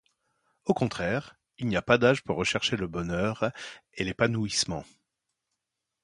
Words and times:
Au 0.65 0.73
contraire, 0.73 1.35
il 1.59 1.67
n'y 1.67 1.77
a 1.77 1.83
pas 1.83 1.99
d'âge 1.99 2.23
pour 2.23 2.35
rechercher 2.35 2.75
le 2.75 2.87
bonheur 2.87 3.51
et 3.93 4.03
l’épanouissement. 4.03 4.83